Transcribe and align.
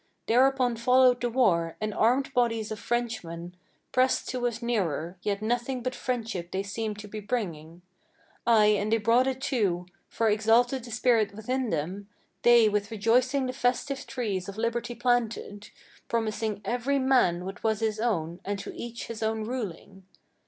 Thereupon 0.25 0.77
followed 0.77 1.21
the 1.21 1.29
war, 1.29 1.77
and 1.79 1.93
armed 1.93 2.33
bodies 2.33 2.71
of 2.71 2.79
Frenchmen 2.79 3.55
Pressed 3.91 4.27
to 4.29 4.47
us 4.47 4.59
nearer; 4.59 5.19
yet 5.21 5.43
nothing 5.43 5.83
but 5.83 5.93
friendship 5.93 6.49
they 6.49 6.63
seemed 6.63 6.97
to 6.97 7.07
be 7.07 7.19
bringing; 7.19 7.83
Ay, 8.47 8.77
and 8.79 8.91
they 8.91 8.97
brought 8.97 9.27
it 9.27 9.39
too; 9.39 9.85
for 10.09 10.27
exalted 10.27 10.83
the 10.83 10.89
spirit 10.89 11.35
within 11.35 11.69
them: 11.69 12.09
They 12.41 12.67
with 12.67 12.89
rejoicing 12.89 13.45
the 13.45 13.53
festive 13.53 14.07
trees 14.07 14.49
of 14.49 14.57
liberty 14.57 14.95
planted, 14.95 15.69
Promising 16.07 16.63
every 16.65 16.97
man 16.97 17.45
what 17.45 17.63
was 17.63 17.81
his 17.81 17.99
own, 17.99 18.39
and 18.43 18.57
to 18.57 18.73
each 18.73 19.05
his 19.05 19.21
own 19.21 19.43
ruling. 19.43 20.07